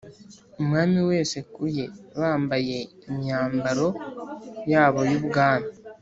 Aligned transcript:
umwami 0.59 0.99
wese 1.09 1.37
ku 1.51 1.63
ye, 1.75 1.85
bambaye 2.19 2.77
imyambaro 3.11 3.87
yabo 4.71 5.01
y’ubwami 5.11 5.71